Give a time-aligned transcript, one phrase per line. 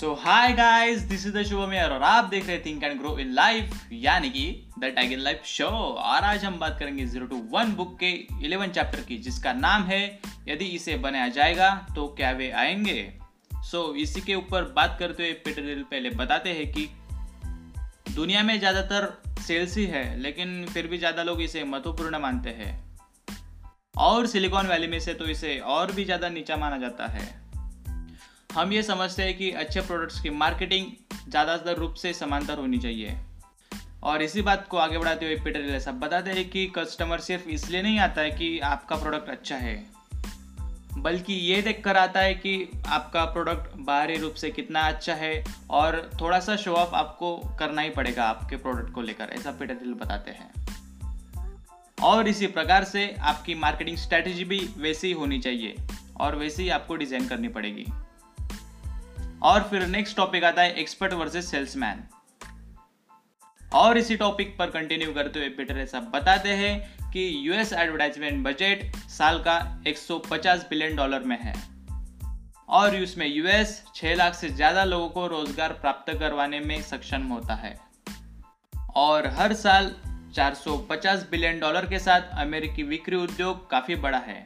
[0.00, 3.16] So hi guys this is the Shubham यार और आप देख रहे think and grow
[3.18, 4.44] in life यानी कि
[4.78, 8.10] द टाइगर लाइफ शो और आज हम बात करेंगे ज़ीरो टू वन बुक के
[8.46, 10.00] इलेवन चैप्टर की जिसका नाम है
[10.48, 13.12] यदि इसे बनाया जाएगा तो क्या वे आएँगे?
[13.52, 16.88] सो so, इसी के ऊपर बात करते हुए पीटर पहले बताते हैं कि
[18.14, 19.10] दुनिया में ज़्यादातर
[19.46, 22.72] सेल्स ही है लेकिन फिर भी ज़्यादा लोग इसे महत्वपूर्ण मानते हैं।
[23.98, 27.47] और सिलिकॉन वैली में से तो इसे और भी ज़्यादा नीचा माना जाता है।
[28.50, 30.86] हम ये समझते हैं कि अच्छे प्रोडक्ट्स की मार्केटिंग
[31.28, 33.16] ज़्यादातर रूप से समांतर होनी चाहिए।
[34.02, 37.82] और इसी बात को आगे बढ़ाते हुए पीटर सब बताते हैं कि कस्टमर सिर्फ़ इसलिए
[37.82, 39.76] नहीं आता है कि आपका प्रोडक्ट अच्छा है,
[40.98, 45.44] बल्कि ये देख कर आता है कि आपका प्रोडक्ट बाहरी रूप से कितना अच्छा है
[45.70, 49.94] और थोड़ा सा शो ऑफ़ आपको करना ही पड़ेगा आपके प्रोडक्ट को लेकर, ऐसा पीटर
[49.94, 50.50] बताते हैं।
[51.98, 55.76] और इसी प्रकार से आपकी मार्केटिंग स्ट्रैटेजी भी वैसी होनी चाहिए
[56.16, 57.86] और वैसे आपको डिज़ाइन करनी पड़ेगी।
[59.42, 62.04] और फिर नेक्स्ट टॉपिक आता है एक्सपर्ट वर्सेस सेल्समैन
[63.74, 68.96] और इसी टॉपिक पर कंटिन्यू करते हुए पीटर ऐसा बताते हैं कि यूएस एडवर्टाइजमेंट बजट
[68.96, 71.54] साल का 150 बिलियन डॉलर में है।
[72.68, 77.54] और उसमें यूएस 6 लाख से ज़्यादा लोगों को रोज़गार प्राप्त करवाने में सक्षम होता
[77.54, 77.76] है।
[78.96, 79.94] और हर साल
[80.34, 84.44] 450 बिलियन डॉलर के साथ अमेरिकी बिक्री उद्योग काफ़ी बड़ा है।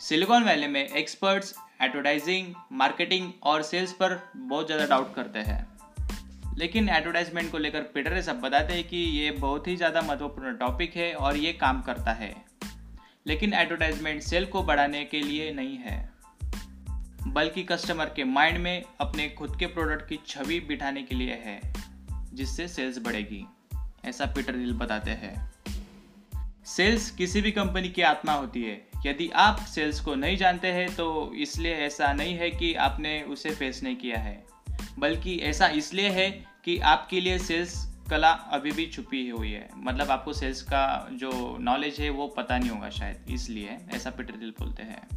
[0.00, 5.66] सिलिकॉन वैली में एक्सपर्ट्स एडवर्टाइजिंग मार्केटिंग और सेल्स पर बहुत ज़्यादा डाउट करते हैं।
[6.58, 10.96] लेकिन एडवर्टाइजमेंट को लेकर पीटर सब बताते हैं कि ये बहुत ही ज़्यादा महत्वपूर्ण टॉपिक
[10.96, 12.34] है और ये काम करता है।
[13.26, 15.98] लेकिन एडवर्टाइजमेंट सेल को बढ़ाने के लिए नहीं है।
[17.26, 21.60] बल्कि कस्टमर के माइंड में अपने खुद के प्रोडक्ट की छवि बिठाने के लिए है,
[22.34, 23.44] जिससे सेल्स बढ़ेगी।
[24.04, 25.34] ऐसा पीटर हिल बताते हैं।
[26.66, 30.94] सेल्स किसी भी कंपनी की आत्मा होती है। यदि आप सेल्स को नहीं जानते हैं
[30.96, 34.44] तो इसलिए ऐसा नहीं है कि आपने उसे फेस नहीं किया है।
[34.98, 36.30] बल्कि ऐसा इसलिए है
[36.64, 41.56] कि आपके लिए सेल्स कला अभी भी छुपी हुई है। मतलब आपको सेल्स का जो
[41.60, 45.08] नॉलेज है, वो पता नहीं होगा शायद, इसलिए ऐसा पीटर दिल बोलते हैं।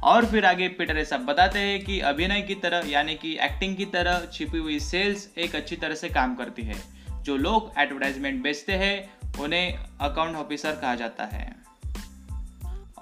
[0.00, 3.84] और फिर आगे पीटर ऐसा बताते हैं कि अभिनय की तरह, यानी कि एक्टिंग की
[3.84, 6.82] तरह छिपी हुई सेल्स एक अच्छी तरह से काम करती है।
[7.22, 11.63] जो लोग एडवर्टाइजमेंट बेचते हैं, उन्हें अकाउंट ऑफिसर कहा जाता है।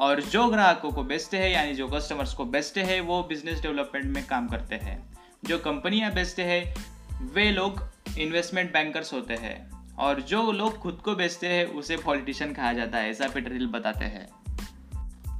[0.02, 4.06] और जो ग्राहकों को बेचते हैं, यानी जो कस्टमर्स को बेचते हैं, वो बिज़नेस डेवलपमेंट
[4.06, 6.74] में काम करते हैं। जो कंपनियाँ बेचते हैं,
[7.34, 12.52] वे लोग इन्वेस्टमेंट बैंकर्स होते हैं। और जो लोग खुद को बेचते हैं, उसे पॉलिटिशियन
[12.52, 14.28] कहा जाता है, ऐसा पीटर हिल बताते हैं।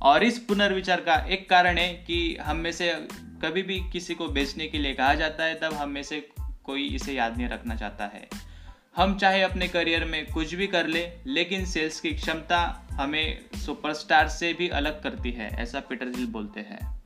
[0.03, 3.09] और इस पुनर्विचार का एक कारण है कि हम में से
[3.43, 6.29] कभी भी किसी को बेचने के लिए कहा जाता है, तब हम में से
[6.65, 8.52] कोई इसे याद नहीं रखना चाहता है।
[8.97, 12.59] हम चाहे अपने करियर में कुछ भी कर ले, लेकिन सेल्स की क्षमता
[12.93, 17.01] हमें सुपरस्टार से भी अलग करती है, ऐसा पीटर जिल बोलते हैं।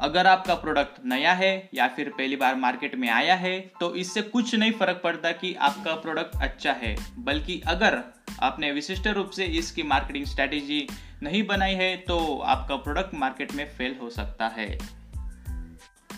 [0.00, 4.22] अगर आपका प्रोडक्ट नया है या फिर पहली बार मार्केट में आया है तो इससे
[4.22, 8.00] कुछ नहीं फ़र्क पड़ता कि आपका प्रोडक्ट अच्छा है। बल्कि अगर
[8.40, 10.86] आपने विशिष्ट रूप से इसकी मार्केटिंग स्ट्रैटेजी
[11.22, 14.78] नहीं बनाई है तो आपका प्रोडक्ट मार्केट में फेल हो सकता है।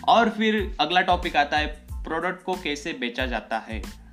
[0.09, 1.67] और फिर अगला टॉपिक आता है
[2.05, 4.04] प्रोडक्ट को कैसे बेचा जाता है।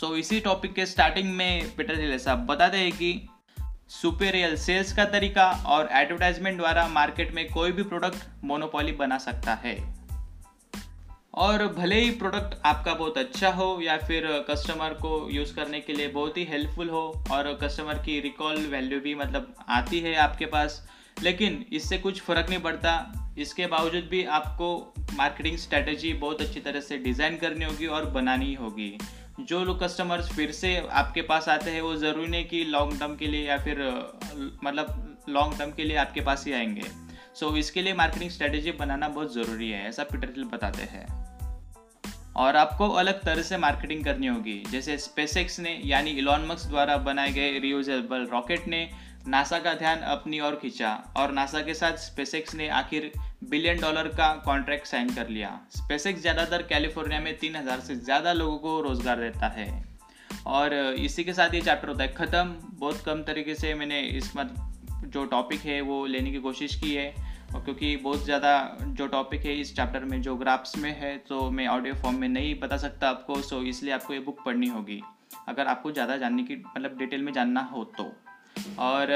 [0.00, 3.28] सो so, इसी टॉपिक के स्टार्टिंग में पीटर हिल साहब बताते हैं कि
[3.88, 9.54] सुपेरियल सेल्स का तरीका और एडवर्टाइजमेंट द्वारा मार्केट में कोई भी प्रोडक्ट मोनोपोली बना सकता
[9.54, 9.74] है।
[11.34, 15.92] और भले ही प्रोडक्ट आपका बहुत अच्छा हो या फिर कस्टमर को यूज़ करने के
[15.92, 20.46] लिए बहुत ही हेल्पफुल हो और कस्टमर की रिकॉल वैल्यू भी मतलब आती है आपके
[20.46, 20.82] पास
[21.22, 22.96] लेकिन इससे कुछ फ़र्क नहीं पड़ता।
[23.38, 28.54] इसके बावजूद भी आपको मार्केटिंग स्ट्रेटजी बहुत अच्छी तरह से डिज़ाइन करनी होगी और बनानी
[28.54, 28.98] होगी।
[29.48, 33.16] जो लोग कस्टमर्स फिर से आपके पास आते हैं वो ज़रूरी नहीं कि लॉन्ग टर्म
[33.16, 33.78] के लिए या फिर
[34.64, 36.82] मतलब लॉन्ग टर्म के लिए आपके पास ही आएँगे।
[37.34, 41.30] सो so, इसके लिए मार्केटिंग स्ट्रेटेजी बनाना बहुत ज़रूरी है ऐसा पीटर टिल बताते हैं।
[42.36, 46.96] और आपको अलग तरह से मार्केटिंग करनी होगी जैसे स्पेसएक्स ने यानी इलॉन मक्स द्वारा
[46.96, 48.90] बनाए गए रियूजेबल रॉकेट ने
[49.28, 53.10] नासा का ध्यान अपनी ओर खींचा और नासा के साथ स्पेसिक्स ने आखिर
[53.44, 58.32] बिलियन डॉलर का कॉन्ट्रैक्ट साइन कर लिया। स्पेसिक्स ज़्यादातर कैलिफ़ोर्निया में तीन हज़ार से ज़्यादा
[58.32, 59.68] लोगों को रोज़गार देता है।
[60.48, 64.32] और इसी के साथ ये चैप्टर होता है ख़त्म। बहुत कम तरीके से मैंने इस
[64.36, 64.54] मत
[65.04, 67.12] जो टॉपिक है वो लेने की कोशिश की है।
[67.54, 71.50] और क्योंकि बहुत ज़्यादा जो टॉपिक है इस चैप्टर में जो ग्राफ्स में है तो
[71.50, 75.00] मैं ऑडियो फॉर्म में नहीं बता सकता आपको सो इसलिए आपको ये बुक पढ़नी होगी।
[75.48, 78.12] अगर आपको ज़्यादा जानने की मतलब डिटेल में जानना हो तो।
[78.78, 79.06] और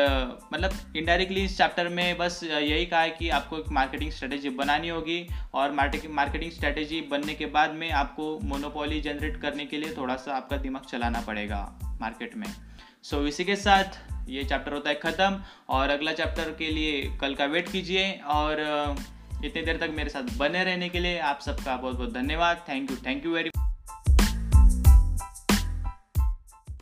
[0.53, 4.89] मतलब इनडायरेक्टली इस चैप्टर में बस यही कहा है कि आपको एक मार्केटिंग स्ट्रेटेजी बनानी
[4.89, 10.17] होगी और मार्केटिंग स्ट्रेटेजी बनने के बाद में आपको मोनोपोली जनरेट करने के लिए थोड़ा
[10.17, 12.47] सा आपका दिमाग चलाना पड़ेगा मार्केट में।
[13.03, 13.85] सो so, इसी के साथ
[14.29, 18.61] ये चैप्टर होता है ख़त्म और अगला चैप्टर के लिए कल का वेट कीजिए और
[19.45, 22.91] इतनी देर तक मेरे साथ बने रहने के लिए आप सबका बहुत बहुत धन्यवाद thank
[22.91, 23.51] you thank you very